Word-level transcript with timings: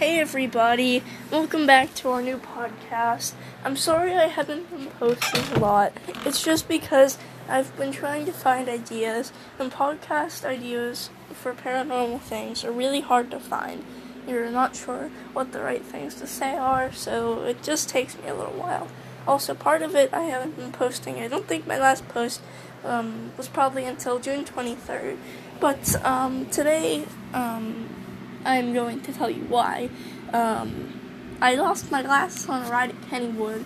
Hey 0.00 0.18
everybody, 0.18 1.02
welcome 1.30 1.66
back 1.66 1.94
to 1.96 2.08
our 2.08 2.22
new 2.22 2.38
podcast. 2.38 3.34
I'm 3.62 3.76
sorry 3.76 4.14
I 4.14 4.28
haven't 4.28 4.70
been 4.70 4.86
posting 4.86 5.44
a 5.54 5.58
lot. 5.58 5.92
It's 6.24 6.42
just 6.42 6.68
because 6.68 7.18
I've 7.46 7.76
been 7.76 7.92
trying 7.92 8.24
to 8.24 8.32
find 8.32 8.66
ideas, 8.66 9.30
and 9.58 9.70
podcast 9.70 10.46
ideas 10.46 11.10
for 11.34 11.52
paranormal 11.52 12.22
things 12.22 12.64
are 12.64 12.72
really 12.72 13.02
hard 13.02 13.30
to 13.32 13.38
find. 13.38 13.84
You're 14.26 14.50
not 14.50 14.74
sure 14.74 15.10
what 15.34 15.52
the 15.52 15.60
right 15.60 15.84
things 15.84 16.14
to 16.14 16.26
say 16.26 16.56
are, 16.56 16.90
so 16.94 17.42
it 17.42 17.62
just 17.62 17.90
takes 17.90 18.16
me 18.16 18.28
a 18.28 18.34
little 18.34 18.54
while. 18.54 18.88
Also, 19.28 19.52
part 19.52 19.82
of 19.82 19.94
it 19.94 20.14
I 20.14 20.22
haven't 20.22 20.56
been 20.56 20.72
posting. 20.72 21.16
I 21.16 21.28
don't 21.28 21.46
think 21.46 21.66
my 21.66 21.78
last 21.78 22.08
post 22.08 22.40
um, 22.84 23.32
was 23.36 23.48
probably 23.48 23.84
until 23.84 24.18
June 24.18 24.46
23rd. 24.46 25.18
But 25.60 26.02
um, 26.02 26.46
today, 26.46 27.04
um, 27.34 27.99
I'm 28.44 28.72
going 28.72 29.00
to 29.02 29.12
tell 29.12 29.30
you 29.30 29.44
why. 29.44 29.90
Um, 30.32 31.00
I 31.40 31.54
lost 31.54 31.90
my 31.90 32.02
glasses 32.02 32.48
on 32.48 32.66
a 32.66 32.70
ride 32.70 32.90
at 32.90 33.00
Kennywood 33.02 33.64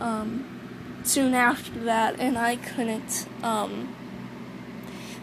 um, 0.00 0.44
soon 1.04 1.34
after 1.34 1.80
that, 1.80 2.18
and 2.18 2.36
I 2.38 2.56
couldn't. 2.56 3.26
Um, 3.42 3.94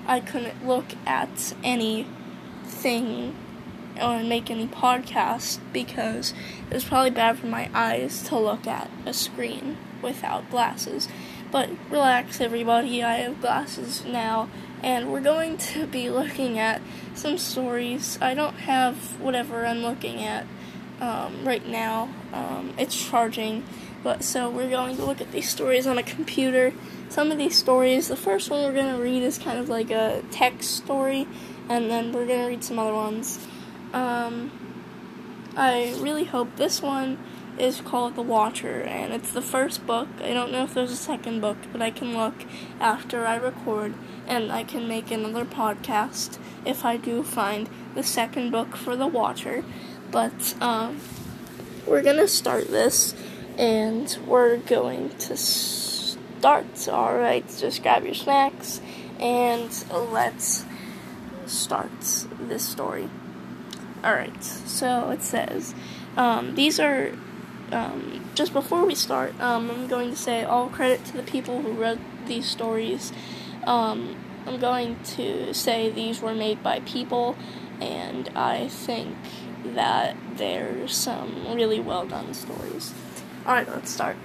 I 0.08 0.20
couldn't 0.20 0.68
look 0.68 0.96
at 1.06 1.54
anything 1.64 3.36
or 4.02 4.24
make 4.24 4.50
any 4.50 4.68
podcasts 4.68 5.60
because 5.72 6.34
it 6.70 6.74
was 6.74 6.84
probably 6.84 7.12
bad 7.12 7.38
for 7.38 7.48
my 7.48 7.70
eyes 7.74 8.24
to 8.24 8.38
look 8.38 8.66
at 8.66 8.90
a 9.06 9.14
screen 9.14 9.78
without 10.02 10.50
glasses. 10.50 11.08
But 11.52 11.70
relax, 11.90 12.42
everybody, 12.42 13.04
I 13.04 13.16
have 13.18 13.42
glasses 13.42 14.04
now, 14.06 14.50
and 14.82 15.12
we're 15.12 15.22
going 15.22 15.58
to 15.58 15.86
be 15.88 16.10
looking 16.10 16.58
at 16.60 16.82
some 17.14 17.38
stories. 17.38 18.18
I 18.22 18.34
don't 18.34 18.56
have 18.56 19.20
whatever 19.20 19.66
I'm 19.66 19.80
looking 19.80 20.24
at 20.24 20.46
um, 21.00 21.46
right 21.46 21.66
now, 21.68 22.10
um, 22.32 22.74
it's 22.78 23.10
charging, 23.10 23.64
but 24.04 24.24
so 24.24 24.50
we're 24.50 24.70
going 24.70 24.96
to 24.98 25.06
look 25.06 25.20
at 25.20 25.32
these 25.32 25.50
stories 25.50 25.88
on 25.88 25.98
a 25.98 26.04
computer. 26.04 26.74
Some 27.10 27.32
of 27.32 27.38
these 27.38 27.58
stories, 27.58 28.08
the 28.08 28.16
first 28.16 28.50
one 28.50 28.64
we're 28.64 28.74
going 28.74 28.96
to 28.96 29.02
read 29.02 29.24
is 29.24 29.38
kind 29.38 29.60
of 29.60 29.68
like 29.68 29.90
a 29.90 30.24
text 30.32 30.72
story, 30.72 31.28
and 31.70 31.90
then 31.90 32.12
we're 32.12 32.28
going 32.28 32.42
to 32.42 32.48
read 32.48 32.64
some 32.64 32.78
other 32.78 32.94
ones. 32.94 33.40
Um, 33.94 34.52
I 35.58 35.96
really 36.00 36.24
hope 36.24 36.56
this 36.56 36.82
one 36.82 37.18
is 37.62 37.80
called 37.80 38.16
The 38.16 38.24
Watcher, 38.24 38.82
and 38.82 39.14
it's 39.14 39.32
the 39.32 39.42
first 39.42 39.86
book. 39.86 40.08
I 40.20 40.34
don't 40.34 40.52
know 40.52 40.64
if 40.64 40.74
there's 40.74 40.92
a 40.92 40.96
second 40.96 41.42
book, 41.42 41.58
but 41.72 41.80
I 41.80 41.92
can 41.92 42.18
look 42.18 42.34
after 42.80 43.28
I 43.28 43.36
record, 43.36 43.94
and 44.28 44.52
I 44.52 44.64
can 44.64 44.88
make 44.88 45.12
another 45.12 45.46
podcast 45.46 46.40
if 46.66 46.84
I 46.84 46.98
do 46.98 47.22
find 47.22 47.70
the 47.94 48.02
second 48.02 48.50
book 48.50 48.76
for 48.76 48.96
The 48.96 49.06
Watcher. 49.06 49.64
But 50.10 50.56
um, 50.60 51.00
we're 51.86 52.02
gonna 52.02 52.28
start 52.28 52.70
this, 52.70 53.14
and 53.60 54.18
we're 54.26 54.58
going 54.58 55.10
to 55.20 55.38
start. 55.38 56.88
Alright, 56.88 57.46
just 57.60 57.84
grab 57.84 58.04
your 58.06 58.16
snacks, 58.16 58.82
and 59.20 59.70
let's 59.92 60.66
start 61.46 61.92
this 62.40 62.68
story. 62.68 63.08
Alright, 64.04 64.44
so 64.44 65.12
it 65.12 65.22
says, 65.22 65.76
um, 66.18 66.56
these 66.56 66.80
are 66.80 67.12
um, 67.72 68.30
just 68.36 68.54
before 68.54 68.86
we 68.86 68.96
start, 68.96 69.40
um, 69.40 69.70
I'm 69.72 69.88
going 69.88 70.10
to 70.10 70.16
say 70.16 70.44
all 70.44 70.70
credit 70.70 71.06
to 71.06 71.14
the 71.14 71.24
people 71.24 71.62
who 71.62 71.72
wrote 71.74 72.00
these 72.26 72.46
stories. 72.46 73.12
Um, 73.66 74.16
I'm 74.46 74.60
going 74.60 74.98
to 75.16 75.54
say 75.54 75.90
these 75.90 76.22
were 76.22 76.34
made 76.34 76.64
by 76.64 76.80
people, 76.82 77.36
and 77.80 78.30
I 78.36 78.68
think 78.68 79.16
that 79.64 80.16
there's 80.36 80.96
some 80.96 81.54
really 81.54 81.80
well 81.80 82.06
done 82.06 82.34
stories. 82.34 82.94
Alright, 83.46 83.70
let's 83.70 83.92
start. 83.92 84.18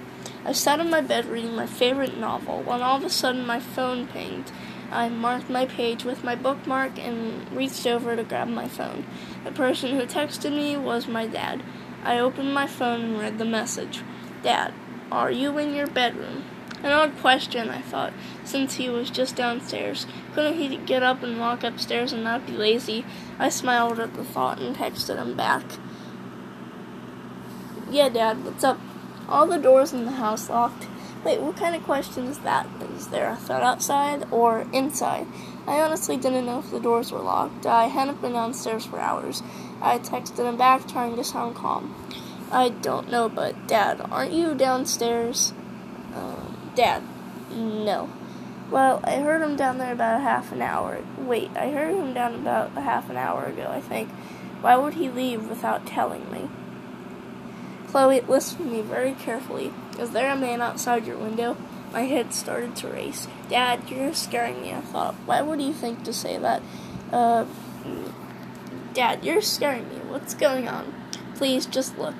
I 0.45 0.51
sat 0.51 0.79
on 0.79 0.89
my 0.89 1.01
bed 1.01 1.25
reading 1.25 1.55
my 1.55 1.67
favorite 1.67 2.17
novel 2.17 2.61
when 2.63 2.81
all 2.81 2.97
of 2.97 3.03
a 3.03 3.09
sudden 3.09 3.45
my 3.45 3.59
phone 3.59 4.07
pinged. 4.07 4.51
I 4.91 5.09
marked 5.09 5.49
my 5.49 5.65
page 5.65 6.05
with 6.05 6.23
my 6.23 6.35
bookmark 6.35 6.97
and 6.97 7.51
reached 7.51 7.85
over 7.85 8.15
to 8.15 8.23
grab 8.23 8.47
my 8.47 8.67
phone. 8.67 9.05
The 9.43 9.51
person 9.51 9.91
who 9.91 10.05
texted 10.05 10.51
me 10.51 10.77
was 10.77 11.07
my 11.07 11.27
dad. 11.27 11.61
I 12.07 12.19
opened 12.19 12.53
my 12.53 12.67
phone 12.67 13.01
and 13.01 13.19
read 13.19 13.37
the 13.37 13.43
message. 13.43 13.99
Dad, 14.41 14.73
are 15.11 15.29
you 15.29 15.57
in 15.57 15.75
your 15.75 15.87
bedroom? 15.87 16.45
An 16.81 16.93
odd 16.93 17.17
question, 17.17 17.69
I 17.69 17.81
thought, 17.81 18.13
since 18.45 18.75
he 18.75 18.87
was 18.87 19.09
just 19.09 19.35
downstairs. 19.35 20.07
Couldn't 20.33 20.53
he 20.53 20.77
get 20.77 21.03
up 21.03 21.21
and 21.21 21.37
walk 21.37 21.65
upstairs 21.65 22.13
and 22.13 22.23
not 22.23 22.45
be 22.45 22.53
lazy? 22.53 23.03
I 23.37 23.49
smiled 23.49 23.99
at 23.99 24.13
the 24.13 24.23
thought 24.23 24.57
and 24.61 24.73
texted 24.73 25.17
him 25.17 25.35
back. 25.35 25.63
Yeah, 27.91 28.07
Dad, 28.07 28.45
what's 28.45 28.63
up? 28.63 28.79
All 29.27 29.45
the 29.45 29.57
doors 29.57 29.91
in 29.91 30.05
the 30.05 30.11
house 30.11 30.49
locked. 30.49 30.87
Wait, 31.25 31.41
what 31.41 31.57
kind 31.57 31.75
of 31.75 31.83
question 31.83 32.27
is 32.27 32.37
that? 32.39 32.67
Is 32.95 33.07
there 33.07 33.29
a 33.29 33.35
threat 33.35 33.63
outside 33.63 34.25
or 34.31 34.65
inside? 34.71 35.27
I 35.67 35.81
honestly 35.81 36.15
didn't 36.15 36.45
know 36.45 36.59
if 36.59 36.71
the 36.71 36.79
doors 36.79 37.11
were 37.11 37.19
locked. 37.19 37.65
I 37.65 37.87
hadn't 37.87 38.21
been 38.21 38.31
downstairs 38.31 38.85
for 38.85 38.97
hours. 38.97 39.43
I 39.81 39.99
texted 39.99 40.47
him 40.47 40.57
back, 40.57 40.87
trying 40.87 41.15
to 41.15 41.23
sound 41.23 41.55
calm. 41.55 41.95
I 42.51 42.69
don't 42.69 43.11
know, 43.11 43.29
but 43.29 43.67
Dad, 43.67 44.01
aren't 44.11 44.31
you 44.31 44.55
downstairs? 44.55 45.53
Um, 46.15 46.71
Dad, 46.75 47.03
no. 47.51 48.09
Well, 48.71 48.99
I 49.03 49.17
heard 49.17 49.41
him 49.41 49.55
down 49.55 49.77
there 49.77 49.93
about 49.93 50.19
a 50.19 50.23
half 50.23 50.51
an 50.51 50.61
hour. 50.61 50.99
Wait, 51.17 51.51
I 51.55 51.71
heard 51.71 51.95
him 51.95 52.13
down 52.13 52.35
about 52.35 52.71
a 52.75 52.81
half 52.81 53.09
an 53.09 53.17
hour 53.17 53.45
ago, 53.45 53.67
I 53.69 53.81
think. 53.81 54.09
Why 54.61 54.75
would 54.75 54.95
he 54.95 55.09
leave 55.09 55.47
without 55.49 55.85
telling 55.85 56.31
me? 56.31 56.49
Chloe, 57.87 58.21
listen 58.21 58.57
to 58.57 58.63
me 58.65 58.81
very 58.81 59.13
carefully. 59.13 59.73
Is 59.97 60.11
there 60.11 60.31
a 60.31 60.35
man 60.35 60.61
outside 60.61 61.07
your 61.07 61.17
window? 61.17 61.55
My 61.93 62.01
head 62.01 62.33
started 62.33 62.75
to 62.77 62.89
race. 62.89 63.27
Dad, 63.49 63.89
you're 63.89 64.13
scaring 64.13 64.61
me, 64.61 64.73
I 64.73 64.81
thought. 64.81 65.15
Why 65.25 65.41
would 65.41 65.61
you 65.61 65.73
think 65.73 66.03
to 66.03 66.13
say 66.13 66.37
that? 66.37 66.61
Uh, 67.11 67.45
Dad, 68.97 69.23
you're 69.23 69.43
scaring 69.43 69.87
me. 69.89 69.97
What's 70.09 70.33
going 70.33 70.67
on? 70.67 70.91
Please, 71.35 71.67
just 71.67 71.99
look. 71.99 72.15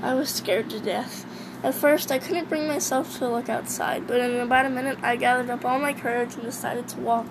I 0.00 0.14
was 0.14 0.28
scared 0.28 0.70
to 0.70 0.78
death. 0.78 1.26
At 1.64 1.74
first, 1.74 2.12
I 2.12 2.20
couldn't 2.20 2.48
bring 2.48 2.68
myself 2.68 3.18
to 3.18 3.28
look 3.28 3.48
outside, 3.48 4.06
but 4.06 4.20
in 4.20 4.36
about 4.36 4.66
a 4.66 4.70
minute, 4.70 4.98
I 5.02 5.16
gathered 5.16 5.50
up 5.50 5.64
all 5.64 5.80
my 5.80 5.92
courage 5.92 6.34
and 6.34 6.44
decided 6.44 6.86
to 6.90 7.00
walk 7.00 7.26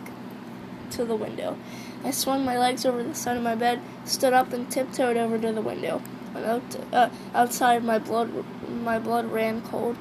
to 0.90 1.06
the 1.06 1.16
window. 1.16 1.58
I 2.04 2.12
swung 2.12 2.44
my 2.44 2.58
legs 2.60 2.86
over 2.86 3.02
the 3.02 3.16
side 3.16 3.38
of 3.38 3.44
my 3.44 3.56
bed, 3.56 3.80
stood 4.04 4.34
up, 4.34 4.52
and 4.52 4.70
tiptoed 4.70 5.16
over 5.16 5.40
to 5.40 5.54
the 5.54 5.62
window. 5.62 6.02
Out, 6.36 6.76
uh, 6.92 7.10
outside, 7.34 7.86
my 7.86 7.98
blood, 7.98 8.44
my 8.68 9.00
blood 9.00 9.32
ran 9.32 9.62
cold. 9.62 9.96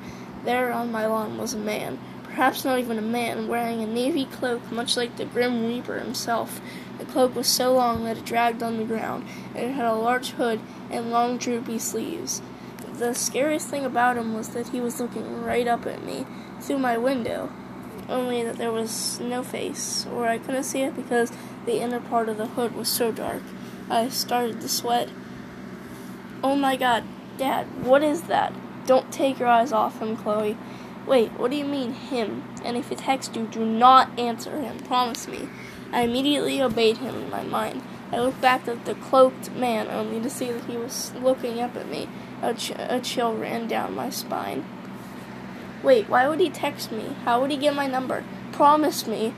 There 0.44 0.72
on 0.72 0.90
my 0.90 1.06
lawn 1.06 1.38
was 1.38 1.54
a 1.54 1.58
man, 1.58 2.00
perhaps 2.30 2.64
not 2.64 2.78
even 2.78 2.98
a 2.98 3.02
man, 3.02 3.48
wearing 3.48 3.82
a 3.82 3.86
navy 3.86 4.24
cloak, 4.24 4.70
much 4.70 4.96
like 4.96 5.16
the 5.16 5.24
Grim 5.24 5.66
Reaper 5.66 5.98
himself. 5.98 6.60
The 6.98 7.04
cloak 7.04 7.34
was 7.34 7.48
so 7.48 7.74
long 7.74 8.04
that 8.04 8.18
it 8.18 8.24
dragged 8.24 8.62
on 8.62 8.78
the 8.78 8.84
ground, 8.84 9.26
and 9.54 9.66
it 9.66 9.72
had 9.72 9.86
a 9.86 9.94
large 9.94 10.30
hood 10.30 10.60
and 10.90 11.10
long, 11.10 11.38
droopy 11.38 11.78
sleeves. 11.78 12.40
The 12.94 13.14
scariest 13.14 13.68
thing 13.68 13.84
about 13.84 14.16
him 14.16 14.34
was 14.34 14.50
that 14.50 14.68
he 14.68 14.80
was 14.80 15.00
looking 15.00 15.42
right 15.42 15.66
up 15.66 15.86
at 15.86 16.04
me 16.04 16.26
through 16.60 16.78
my 16.78 16.96
window, 16.96 17.50
only 18.08 18.42
that 18.42 18.56
there 18.56 18.72
was 18.72 19.18
no 19.20 19.42
face, 19.42 20.06
or 20.12 20.26
I 20.26 20.38
couldn't 20.38 20.64
see 20.64 20.82
it 20.82 20.94
because 20.94 21.32
the 21.66 21.80
inner 21.80 22.00
part 22.00 22.28
of 22.28 22.36
the 22.36 22.46
hood 22.46 22.74
was 22.74 22.88
so 22.88 23.10
dark. 23.10 23.42
I 23.88 24.08
started 24.08 24.60
to 24.60 24.68
sweat. 24.68 25.08
Oh 26.44 26.54
my 26.54 26.76
god, 26.76 27.04
Dad, 27.38 27.84
what 27.84 28.02
is 28.02 28.22
that? 28.22 28.52
Don't 28.86 29.12
take 29.12 29.38
your 29.38 29.48
eyes 29.48 29.72
off 29.72 30.00
him, 30.00 30.16
Chloe. 30.16 30.56
Wait, 31.06 31.32
what 31.32 31.50
do 31.50 31.56
you 31.56 31.64
mean, 31.64 31.92
him? 31.92 32.44
And 32.64 32.76
if 32.76 32.88
he 32.88 32.94
texts 32.94 33.36
you, 33.36 33.46
do 33.46 33.64
not 33.64 34.18
answer 34.18 34.60
him. 34.60 34.78
Promise 34.80 35.28
me. 35.28 35.48
I 35.92 36.02
immediately 36.02 36.62
obeyed 36.62 36.98
him 36.98 37.14
in 37.14 37.30
my 37.30 37.42
mind. 37.42 37.82
I 38.12 38.18
looked 38.20 38.40
back 38.40 38.68
at 38.68 38.84
the 38.84 38.94
cloaked 38.94 39.50
man 39.52 39.88
only 39.88 40.20
to 40.20 40.30
see 40.30 40.50
that 40.52 40.64
he 40.64 40.76
was 40.76 41.12
looking 41.14 41.60
up 41.60 41.76
at 41.76 41.88
me. 41.88 42.08
A, 42.42 42.54
ch- 42.54 42.72
a 42.76 43.00
chill 43.00 43.36
ran 43.36 43.66
down 43.66 43.94
my 43.94 44.10
spine. 44.10 44.64
Wait, 45.82 46.08
why 46.08 46.28
would 46.28 46.40
he 46.40 46.50
text 46.50 46.92
me? 46.92 47.16
How 47.24 47.40
would 47.40 47.50
he 47.50 47.56
get 47.56 47.74
my 47.74 47.86
number? 47.86 48.24
Promise 48.52 49.06
me. 49.06 49.32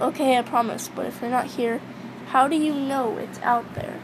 Okay, 0.00 0.38
I 0.38 0.42
promise, 0.42 0.88
but 0.88 1.06
if 1.06 1.20
you're 1.20 1.30
not 1.30 1.46
here, 1.46 1.80
how 2.28 2.48
do 2.48 2.56
you 2.56 2.74
know 2.74 3.18
it's 3.18 3.38
out 3.40 3.74
there? 3.74 4.00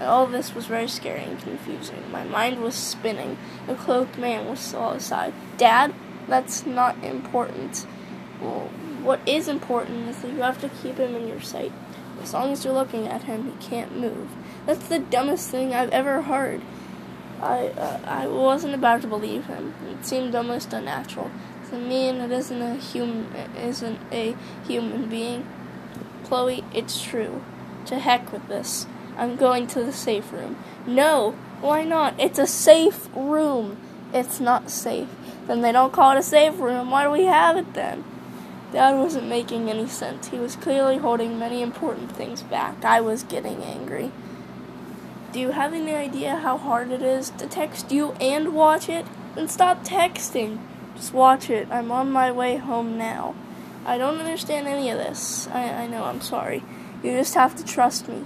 All 0.00 0.26
this 0.26 0.54
was 0.54 0.66
very 0.66 0.88
scary 0.88 1.24
and 1.24 1.40
confusing. 1.40 2.10
My 2.10 2.24
mind 2.24 2.62
was 2.62 2.74
spinning. 2.74 3.36
The 3.66 3.74
cloaked 3.74 4.18
man 4.18 4.48
was 4.48 4.60
still 4.60 4.82
outside. 4.82 5.32
Dad, 5.56 5.94
that's 6.28 6.64
not 6.64 7.02
important. 7.02 7.86
Well, 8.40 8.70
what 9.02 9.20
is 9.26 9.48
important 9.48 10.08
is 10.08 10.18
that 10.22 10.32
you 10.32 10.42
have 10.42 10.60
to 10.60 10.68
keep 10.68 10.96
him 10.96 11.16
in 11.16 11.26
your 11.26 11.40
sight. 11.40 11.72
As 12.22 12.32
long 12.32 12.52
as 12.52 12.64
you're 12.64 12.74
looking 12.74 13.06
at 13.06 13.24
him, 13.24 13.44
he 13.44 13.66
can't 13.66 13.96
move. 13.96 14.28
That's 14.66 14.88
the 14.88 14.98
dumbest 14.98 15.50
thing 15.50 15.72
I've 15.72 15.90
ever 15.90 16.22
heard. 16.22 16.62
I 17.40 17.68
uh, 17.68 18.00
I 18.04 18.26
wasn't 18.26 18.74
about 18.74 19.02
to 19.02 19.06
believe 19.06 19.46
him. 19.46 19.74
It 19.88 20.04
seemed 20.04 20.34
almost 20.34 20.72
unnatural. 20.72 21.30
To 21.70 21.76
me, 21.76 22.08
and 22.08 22.20
it 22.20 22.32
isn't 22.32 22.60
a 22.60 22.74
human 22.74 23.32
isn't 23.56 24.00
a 24.10 24.34
human 24.66 25.08
being. 25.08 25.46
Chloe, 26.24 26.64
it's 26.74 27.00
true. 27.00 27.42
To 27.86 27.98
heck 27.98 28.32
with 28.32 28.48
this. 28.48 28.86
I'm 29.18 29.36
going 29.36 29.66
to 29.68 29.82
the 29.82 29.92
safe 29.92 30.32
room. 30.32 30.56
No, 30.86 31.32
why 31.60 31.84
not? 31.84 32.18
It's 32.18 32.38
a 32.38 32.46
safe 32.46 33.08
room. 33.14 33.76
It's 34.14 34.40
not 34.40 34.70
safe. 34.70 35.08
Then 35.46 35.60
they 35.60 35.72
don't 35.72 35.92
call 35.92 36.12
it 36.12 36.20
a 36.20 36.22
safe 36.22 36.58
room. 36.58 36.90
Why 36.90 37.04
do 37.04 37.10
we 37.10 37.24
have 37.24 37.56
it 37.56 37.74
then? 37.74 38.04
Dad 38.72 38.96
wasn't 38.96 39.28
making 39.28 39.68
any 39.68 39.88
sense. 39.88 40.28
He 40.28 40.38
was 40.38 40.54
clearly 40.54 40.98
holding 40.98 41.38
many 41.38 41.62
important 41.62 42.12
things 42.12 42.42
back. 42.42 42.84
I 42.84 43.00
was 43.00 43.22
getting 43.22 43.62
angry. 43.62 44.12
Do 45.32 45.40
you 45.40 45.50
have 45.50 45.74
any 45.74 45.94
idea 45.94 46.36
how 46.36 46.56
hard 46.56 46.90
it 46.90 47.02
is 47.02 47.30
to 47.30 47.46
text 47.46 47.90
you 47.90 48.12
and 48.12 48.54
watch 48.54 48.88
it? 48.88 49.04
Then 49.34 49.48
stop 49.48 49.84
texting. 49.84 50.58
Just 50.94 51.12
watch 51.12 51.50
it. 51.50 51.68
I'm 51.70 51.90
on 51.90 52.10
my 52.10 52.30
way 52.30 52.56
home 52.56 52.96
now. 52.96 53.34
I 53.84 53.98
don't 53.98 54.18
understand 54.18 54.66
any 54.66 54.90
of 54.90 54.98
this. 54.98 55.48
I, 55.48 55.84
I 55.84 55.86
know, 55.86 56.04
I'm 56.04 56.20
sorry. 56.20 56.62
You 57.02 57.12
just 57.12 57.34
have 57.34 57.56
to 57.56 57.64
trust 57.64 58.08
me. 58.08 58.24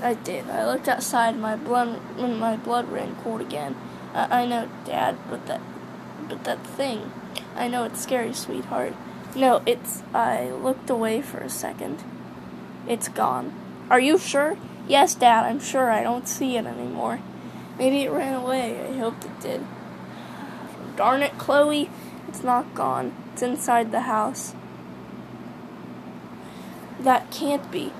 I 0.00 0.14
did. 0.14 0.48
I 0.48 0.64
looked 0.66 0.88
outside. 0.88 1.36
My 1.36 1.56
blood, 1.56 2.00
my 2.18 2.56
blood 2.56 2.90
ran 2.90 3.16
cold 3.16 3.40
again. 3.40 3.76
I, 4.14 4.42
I 4.42 4.46
know, 4.46 4.68
Dad, 4.84 5.16
but 5.28 5.46
that, 5.46 5.60
but 6.28 6.44
that 6.44 6.64
thing. 6.66 7.12
I 7.56 7.68
know 7.68 7.84
it's 7.84 8.00
scary, 8.00 8.32
sweetheart. 8.32 8.94
No, 9.34 9.62
it's. 9.66 10.02
I 10.14 10.50
looked 10.50 10.88
away 10.88 11.20
for 11.20 11.38
a 11.38 11.48
second. 11.48 12.02
It's 12.86 13.08
gone. 13.08 13.52
Are 13.90 14.00
you 14.00 14.18
sure? 14.18 14.56
Yes, 14.86 15.14
Dad. 15.14 15.44
I'm 15.44 15.60
sure. 15.60 15.90
I 15.90 16.02
don't 16.02 16.28
see 16.28 16.56
it 16.56 16.66
anymore. 16.66 17.20
Maybe 17.78 18.02
it 18.02 18.10
ran 18.10 18.34
away. 18.34 18.80
I 18.88 18.96
hoped 18.98 19.24
it 19.24 19.40
did. 19.40 19.64
Darn 20.96 21.22
it, 21.22 21.38
Chloe. 21.38 21.90
It's 22.28 22.42
not 22.42 22.74
gone. 22.74 23.12
It's 23.32 23.42
inside 23.42 23.92
the 23.92 24.02
house. 24.02 24.54
That 27.00 27.30
can't 27.30 27.70
be. 27.70 27.92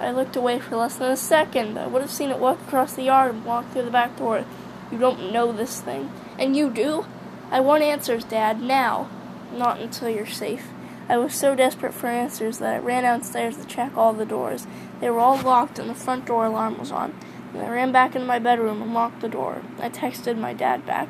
I 0.00 0.10
looked 0.10 0.36
away 0.36 0.58
for 0.58 0.76
less 0.76 0.96
than 0.96 1.10
a 1.10 1.16
second. 1.16 1.78
I 1.78 1.86
would 1.86 2.02
have 2.02 2.10
seen 2.10 2.30
it 2.30 2.38
walk 2.38 2.60
across 2.60 2.94
the 2.94 3.04
yard 3.04 3.34
and 3.34 3.44
walk 3.44 3.70
through 3.70 3.84
the 3.84 3.90
back 3.90 4.16
door. 4.16 4.44
You 4.90 4.98
don't 4.98 5.32
know 5.32 5.52
this 5.52 5.80
thing. 5.80 6.10
And 6.38 6.56
you 6.56 6.70
do? 6.70 7.06
I 7.50 7.60
want 7.60 7.82
answers, 7.82 8.24
Dad, 8.24 8.60
now. 8.60 9.08
Not 9.52 9.80
until 9.80 10.08
you're 10.08 10.26
safe. 10.26 10.68
I 11.08 11.18
was 11.18 11.34
so 11.34 11.54
desperate 11.54 11.94
for 11.94 12.08
answers 12.08 12.58
that 12.58 12.74
I 12.74 12.78
ran 12.78 13.02
downstairs 13.02 13.56
to 13.56 13.66
check 13.66 13.96
all 13.96 14.12
the 14.12 14.24
doors. 14.24 14.66
They 15.00 15.10
were 15.10 15.20
all 15.20 15.40
locked 15.40 15.78
and 15.78 15.88
the 15.88 15.94
front 15.94 16.24
door 16.24 16.46
alarm 16.46 16.78
was 16.78 16.90
on. 16.90 17.14
And 17.52 17.62
I 17.62 17.68
ran 17.68 17.92
back 17.92 18.14
into 18.14 18.26
my 18.26 18.38
bedroom 18.38 18.82
and 18.82 18.94
locked 18.94 19.20
the 19.20 19.28
door. 19.28 19.62
I 19.78 19.90
texted 19.90 20.38
my 20.38 20.54
dad 20.54 20.84
back. 20.86 21.08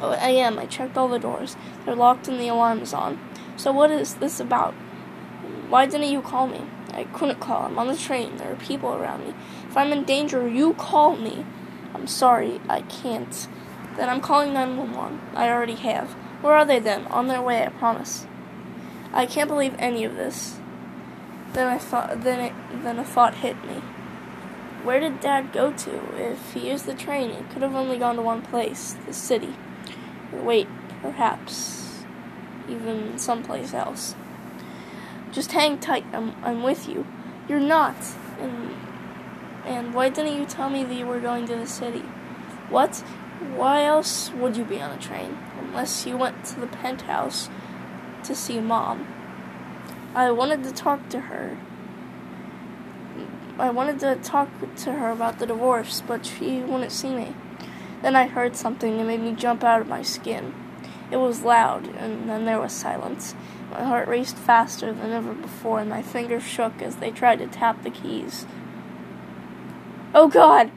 Oh, 0.00 0.12
I 0.12 0.30
am. 0.30 0.58
I 0.58 0.66
checked 0.66 0.96
all 0.96 1.08
the 1.08 1.18
doors. 1.18 1.56
They're 1.84 1.94
locked 1.94 2.26
and 2.26 2.40
the 2.40 2.48
alarm 2.48 2.80
is 2.80 2.94
on. 2.94 3.20
So 3.56 3.70
what 3.70 3.90
is 3.90 4.14
this 4.14 4.40
about? 4.40 4.74
Why 5.68 5.86
didn't 5.86 6.10
you 6.10 6.22
call 6.22 6.46
me? 6.46 6.62
I 6.98 7.04
couldn't 7.04 7.38
call. 7.38 7.66
I'm 7.66 7.78
on 7.78 7.86
the 7.86 7.96
train. 7.96 8.36
There 8.36 8.52
are 8.52 8.56
people 8.56 8.92
around 8.92 9.24
me. 9.24 9.34
If 9.68 9.76
I'm 9.76 9.92
in 9.92 10.02
danger, 10.02 10.48
you 10.48 10.74
call 10.74 11.16
me. 11.16 11.46
I'm 11.94 12.08
sorry, 12.08 12.60
I 12.68 12.82
can't. 12.82 13.46
Then 13.96 14.08
I'm 14.08 14.20
calling 14.20 14.52
911. 14.52 15.20
I 15.34 15.48
already 15.48 15.76
have. 15.76 16.10
Where 16.42 16.54
are 16.54 16.64
they 16.64 16.80
then? 16.80 17.06
On 17.06 17.28
their 17.28 17.40
way, 17.40 17.64
I 17.64 17.68
promise. 17.68 18.26
I 19.12 19.26
can't 19.26 19.48
believe 19.48 19.76
any 19.78 20.02
of 20.04 20.16
this. 20.16 20.58
Then 21.52 21.68
I 21.68 21.78
thought 21.78 22.22
then 22.24 22.40
it 22.40 22.52
then 22.82 22.98
a 22.98 23.04
thought 23.04 23.36
hit 23.36 23.64
me. 23.64 23.76
Where 24.82 25.00
did 25.00 25.20
Dad 25.20 25.52
go 25.52 25.72
to? 25.72 26.00
If 26.16 26.52
he 26.52 26.68
used 26.68 26.86
the 26.86 26.94
train, 26.94 27.30
it 27.30 27.48
could 27.50 27.62
have 27.62 27.74
only 27.74 27.98
gone 27.98 28.16
to 28.16 28.22
one 28.22 28.42
place, 28.42 28.96
the 29.06 29.12
city. 29.12 29.54
Wait, 30.32 30.68
perhaps 31.00 32.04
even 32.68 33.18
someplace 33.18 33.72
else. 33.72 34.14
Just 35.38 35.52
hang 35.52 35.78
tight. 35.78 36.04
I'm 36.12 36.34
I'm 36.42 36.64
with 36.64 36.88
you. 36.88 37.06
You're 37.48 37.60
not. 37.60 37.94
And 38.40 38.74
and 39.64 39.94
why 39.94 40.08
didn't 40.08 40.36
you 40.36 40.44
tell 40.44 40.68
me 40.68 40.82
that 40.82 40.92
you 40.92 41.06
were 41.06 41.20
going 41.20 41.46
to 41.46 41.54
the 41.54 41.64
city? 41.64 42.02
What? 42.70 43.04
Why 43.54 43.84
else 43.84 44.32
would 44.32 44.56
you 44.56 44.64
be 44.64 44.80
on 44.80 44.90
a 44.90 45.00
train? 45.00 45.38
Unless 45.60 46.06
you 46.06 46.16
went 46.16 46.44
to 46.46 46.58
the 46.58 46.66
penthouse 46.66 47.48
to 48.24 48.34
see 48.34 48.58
mom. 48.58 49.06
I 50.12 50.32
wanted 50.32 50.64
to 50.64 50.72
talk 50.72 51.08
to 51.10 51.20
her. 51.20 51.56
I 53.60 53.70
wanted 53.70 54.00
to 54.00 54.16
talk 54.16 54.48
to 54.78 54.92
her 54.92 55.10
about 55.10 55.38
the 55.38 55.46
divorce, 55.46 56.02
but 56.04 56.26
she 56.26 56.62
wouldn't 56.62 56.90
see 56.90 57.14
me. 57.14 57.36
Then 58.02 58.16
I 58.16 58.26
heard 58.26 58.56
something 58.56 58.96
that 58.96 59.04
made 59.04 59.20
me 59.20 59.34
jump 59.34 59.62
out 59.62 59.82
of 59.82 59.86
my 59.86 60.02
skin. 60.02 60.52
It 61.10 61.16
was 61.16 61.42
loud, 61.42 61.86
and 61.96 62.28
then 62.28 62.44
there 62.44 62.60
was 62.60 62.72
silence. 62.72 63.34
My 63.70 63.84
heart 63.84 64.08
raced 64.08 64.36
faster 64.36 64.92
than 64.92 65.12
ever 65.12 65.32
before, 65.32 65.80
and 65.80 65.90
my 65.90 66.02
fingers 66.02 66.42
shook 66.42 66.82
as 66.82 66.96
they 66.96 67.10
tried 67.10 67.38
to 67.38 67.46
tap 67.46 67.82
the 67.82 67.90
keys. 67.90 68.46
Oh 70.14 70.28
God! 70.28 70.70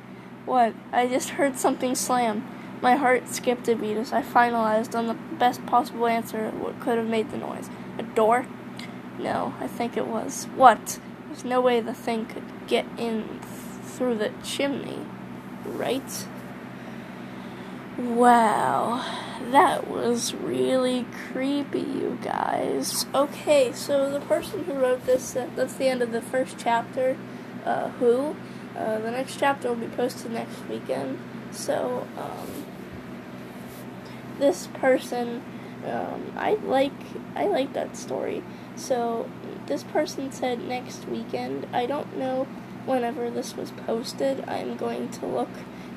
What? 0.45 0.73
I 0.91 1.07
just 1.07 1.31
heard 1.31 1.57
something 1.57 1.95
slam. 1.95 2.47
My 2.81 2.95
heart 2.95 3.27
skipped 3.29 3.67
a 3.67 3.75
beat 3.75 3.97
as 3.97 4.11
I 4.11 4.21
finalized 4.23 4.95
on 4.95 5.07
the 5.07 5.13
best 5.13 5.65
possible 5.65 6.07
answer 6.07 6.49
what 6.49 6.79
could 6.79 6.97
have 6.97 7.07
made 7.07 7.31
the 7.31 7.37
noise. 7.37 7.69
A 7.99 8.03
door? 8.03 8.47
No, 9.19 9.53
I 9.59 9.67
think 9.67 9.95
it 9.95 10.07
was. 10.07 10.45
What? 10.55 10.99
There's 11.27 11.45
no 11.45 11.61
way 11.61 11.79
the 11.79 11.93
thing 11.93 12.25
could 12.25 12.43
get 12.67 12.85
in 12.97 13.27
th- 13.27 13.41
through 13.83 14.15
the 14.15 14.31
chimney, 14.43 15.05
right? 15.65 16.25
Wow, 17.97 19.05
that 19.51 19.87
was 19.87 20.33
really 20.33 21.05
creepy, 21.31 21.79
you 21.79 22.17
guys. 22.21 23.05
Okay, 23.13 23.71
so 23.73 24.09
the 24.09 24.19
person 24.21 24.63
who 24.63 24.73
wrote 24.73 25.05
this, 25.05 25.35
uh, 25.35 25.49
that's 25.55 25.73
the 25.75 25.87
end 25.87 26.01
of 26.01 26.11
the 26.11 26.21
first 26.21 26.57
chapter. 26.57 27.17
Uh, 27.65 27.89
who? 27.89 28.35
Uh, 28.75 28.99
the 28.99 29.11
next 29.11 29.39
chapter 29.39 29.69
will 29.69 29.75
be 29.75 29.87
posted 29.87 30.31
next 30.31 30.67
weekend. 30.69 31.19
So, 31.51 32.07
um, 32.17 32.65
this 34.39 34.67
person, 34.67 35.43
um, 35.85 36.33
I 36.37 36.53
like, 36.63 36.93
I 37.35 37.45
like 37.45 37.73
that 37.73 37.97
story. 37.97 38.43
So, 38.75 39.29
this 39.67 39.83
person 39.83 40.31
said 40.31 40.61
next 40.63 41.07
weekend. 41.07 41.67
I 41.73 41.85
don't 41.85 42.17
know 42.17 42.47
whenever 42.85 43.29
this 43.29 43.55
was 43.55 43.71
posted. 43.71 44.47
I'm 44.47 44.77
going 44.77 45.09
to 45.09 45.25
look 45.25 45.49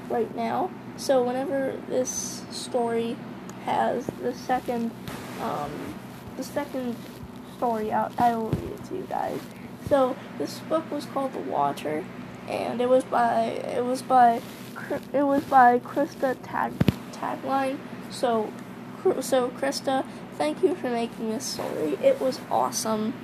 right 0.08 0.35
now. 0.35 0.70
So, 0.97 1.23
whenever 1.23 1.81
this 1.88 2.43
story 2.50 3.17
has 3.64 4.06
the 4.22 4.34
second, 4.34 4.90
um, 5.43 5.70
the 6.37 6.44
second 6.44 6.96
story 7.56 7.93
out, 7.93 8.12
I 8.19 8.34
will 8.37 8.50
read 8.50 8.70
it 8.70 8.84
to 8.87 8.96
you 8.96 9.06
guys. 9.08 9.40
So, 9.88 10.16
this 10.38 10.61
book 10.61 10.90
was 10.90 11.05
called 11.06 11.34
The 11.34 11.40
Watcher 11.40 12.05
and 12.49 12.80
it 12.80 12.88
was 12.88 13.04
by 13.04 13.42
it 13.42 13.85
was 13.85 14.02
by 14.02 14.40
it 15.12 15.23
was 15.23 15.44
by 15.44 15.78
Krista 15.78 16.37
Tag 16.42 16.73
Tagline. 17.12 17.78
So 18.11 18.52
so 19.21 19.50
Krista, 19.50 20.04
thank 20.37 20.62
you 20.62 20.75
for 20.75 20.90
making 20.90 21.30
this 21.30 21.44
story. 21.44 21.97
It 22.02 22.21
was 22.21 22.40
awesome. 22.50 23.14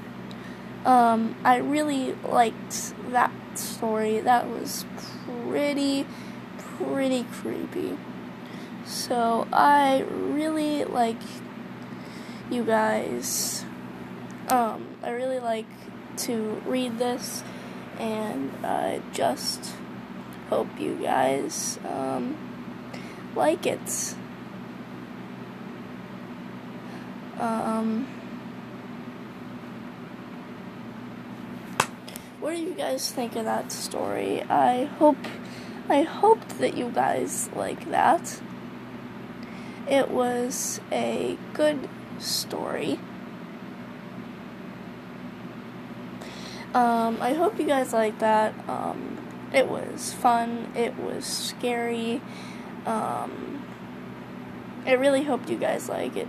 Um, 0.85 1.37
I 1.44 1.56
really 1.59 2.14
liked 2.26 2.94
that 3.11 3.32
story. 3.54 4.20
That 4.20 4.49
was 4.49 4.85
pretty 5.49 6.06
pretty 6.56 7.25
creepy. 7.25 7.99
So 8.90 9.47
I 9.52 10.00
really 10.11 10.82
like 10.82 11.23
you 12.50 12.64
guys. 12.64 13.64
Um, 14.49 14.97
I 15.00 15.11
really 15.11 15.38
like 15.38 15.68
to 16.26 16.61
read 16.66 16.99
this 16.99 17.44
and 18.00 18.50
I 18.66 19.00
just 19.12 19.75
hope 20.49 20.66
you 20.76 20.97
guys 20.97 21.78
um, 21.88 22.37
like 23.37 23.64
it. 23.64 24.16
Um, 27.38 28.09
what 32.40 32.56
do 32.56 32.61
you 32.61 32.75
guys 32.75 33.12
think 33.12 33.37
of 33.37 33.44
that 33.44 33.70
story? 33.70 34.42
I 34.42 34.87
hope 34.99 35.16
I 35.88 36.02
hoped 36.02 36.59
that 36.59 36.76
you 36.76 36.90
guys 36.90 37.49
like 37.54 37.88
that. 37.92 38.40
It 39.90 40.09
was 40.09 40.80
a 40.92 41.37
good 41.52 41.88
story. 42.20 43.00
Um, 46.73 47.18
I 47.20 47.35
hope 47.35 47.59
you 47.59 47.66
guys 47.66 47.92
like 47.92 48.20
that. 48.20 48.54
Um, 48.68 49.18
it 49.52 49.68
was 49.68 50.12
fun. 50.12 50.70
It 50.76 50.97
was 50.97 51.25
scary. 51.25 52.20
Um, 52.87 53.64
I 54.87 54.92
really 54.92 55.25
hoped 55.25 55.50
you 55.50 55.56
guys 55.56 55.88
like 55.88 56.16
it. 56.16 56.28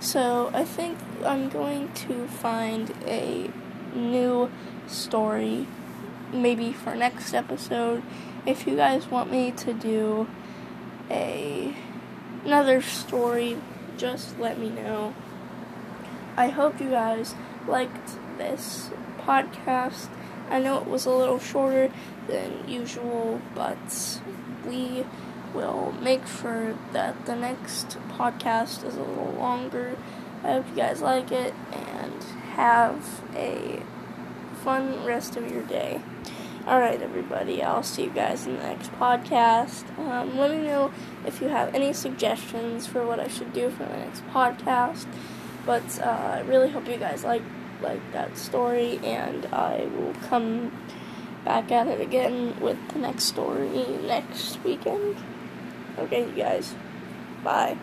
So 0.00 0.50
I 0.52 0.64
think 0.64 0.98
I'm 1.24 1.48
going 1.48 1.92
to 1.92 2.26
find 2.26 2.92
a 3.06 3.48
new 3.94 4.50
story, 4.88 5.68
maybe 6.32 6.72
for 6.72 6.96
next 6.96 7.32
episode. 7.32 8.02
If 8.44 8.66
you 8.66 8.74
guys 8.74 9.06
want 9.06 9.30
me 9.30 9.52
to 9.52 9.72
do 9.72 10.28
a 11.08 11.76
another 12.44 12.80
story, 12.82 13.58
just 13.96 14.38
let 14.38 14.58
me 14.58 14.70
know. 14.70 15.14
I 16.36 16.48
hope 16.48 16.80
you 16.80 16.90
guys 16.90 17.34
liked 17.66 18.16
this 18.38 18.90
podcast, 19.20 20.08
I 20.50 20.60
know 20.60 20.78
it 20.78 20.86
was 20.86 21.04
a 21.04 21.10
little 21.10 21.38
shorter 21.38 21.90
than 22.26 22.66
usual, 22.66 23.40
but 23.54 24.20
we 24.66 25.04
will 25.54 25.92
make 26.00 26.26
sure 26.26 26.76
that 26.92 27.26
the 27.26 27.36
next 27.36 27.98
podcast 28.16 28.84
is 28.86 28.96
a 28.96 29.02
little 29.02 29.34
longer. 29.38 29.96
I 30.42 30.52
hope 30.52 30.68
you 30.68 30.76
guys 30.76 31.02
like 31.02 31.30
it 31.32 31.52
and 31.72 32.22
have 32.54 33.22
a 33.34 33.82
fun 34.62 35.04
rest 35.04 35.36
of 35.36 35.50
your 35.50 35.62
day. 35.62 36.00
Alright, 36.68 37.00
everybody, 37.00 37.62
I'll 37.62 37.82
see 37.82 38.04
you 38.04 38.10
guys 38.10 38.46
in 38.46 38.58
the 38.58 38.62
next 38.62 38.92
podcast. 38.92 39.88
Um, 39.98 40.36
let 40.36 40.50
me 40.50 40.58
know 40.58 40.92
if 41.24 41.40
you 41.40 41.48
have 41.48 41.74
any 41.74 41.94
suggestions 41.94 42.86
for 42.86 43.06
what 43.06 43.18
I 43.18 43.26
should 43.26 43.54
do 43.54 43.70
for 43.70 43.84
the 43.84 43.96
next 43.96 44.22
podcast. 44.26 45.06
But 45.64 45.98
uh, 45.98 46.10
I 46.10 46.40
really 46.40 46.68
hope 46.68 46.86
you 46.86 46.98
guys 46.98 47.24
like 47.24 47.40
like 47.80 48.02
that 48.12 48.36
story, 48.36 49.00
and 49.02 49.46
I 49.46 49.86
will 49.96 50.12
come 50.28 50.70
back 51.42 51.72
at 51.72 51.86
it 51.86 52.02
again 52.02 52.60
with 52.60 52.76
the 52.92 52.98
next 52.98 53.24
story 53.24 53.86
next 54.02 54.62
weekend. 54.62 55.16
Okay, 55.98 56.28
you 56.28 56.32
guys. 56.32 56.74
Bye. 57.42 57.78